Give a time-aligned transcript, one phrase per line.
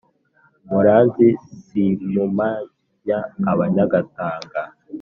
[0.69, 1.27] muranzi
[1.65, 3.17] simpumanya
[3.51, 4.61] abanyagatanga.